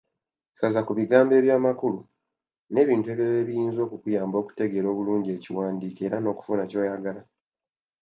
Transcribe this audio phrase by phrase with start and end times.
[0.57, 1.99] Saza ku bigambo eby’amakulu,
[2.73, 7.21] n’ebintu ebirala ebiyinza okukuyamba okutegeera obulungi ekiwandiiko era n’okufuna ky’oyagala.